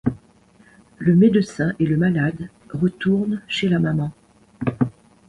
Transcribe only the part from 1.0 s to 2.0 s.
médecin et le